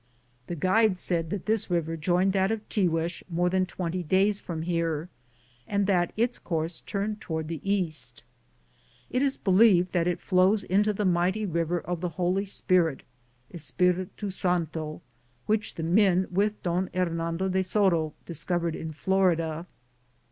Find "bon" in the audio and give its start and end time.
16.63-16.89